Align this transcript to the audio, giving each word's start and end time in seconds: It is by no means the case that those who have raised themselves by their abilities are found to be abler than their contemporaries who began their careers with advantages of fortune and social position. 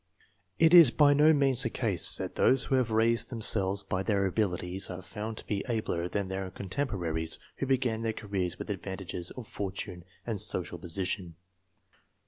It 0.57 0.73
is 0.73 0.89
by 0.89 1.13
no 1.13 1.31
means 1.31 1.61
the 1.61 1.69
case 1.69 2.17
that 2.17 2.33
those 2.33 2.63
who 2.63 2.73
have 2.73 2.89
raised 2.89 3.29
themselves 3.29 3.83
by 3.83 4.01
their 4.01 4.25
abilities 4.25 4.89
are 4.89 5.03
found 5.03 5.37
to 5.37 5.45
be 5.45 5.63
abler 5.69 6.09
than 6.09 6.27
their 6.27 6.49
contemporaries 6.49 7.37
who 7.57 7.67
began 7.67 8.01
their 8.01 8.11
careers 8.11 8.57
with 8.57 8.71
advantages 8.71 9.29
of 9.29 9.47
fortune 9.47 10.03
and 10.25 10.41
social 10.41 10.79
position. 10.79 11.35